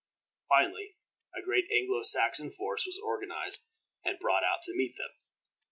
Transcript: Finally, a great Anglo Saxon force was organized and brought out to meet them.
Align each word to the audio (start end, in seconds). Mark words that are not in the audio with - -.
Finally, 0.49 0.95
a 1.35 1.43
great 1.43 1.65
Anglo 1.71 2.01
Saxon 2.01 2.49
force 2.49 2.87
was 2.87 2.97
organized 3.05 3.67
and 4.03 4.17
brought 4.17 4.43
out 4.43 4.63
to 4.63 4.73
meet 4.75 4.97
them. 4.97 5.11